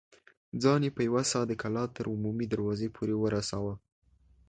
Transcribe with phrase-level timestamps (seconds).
[0.61, 3.73] ځان يې په يوه سا د کلا تر عمومي دروازې پورې ورساوه.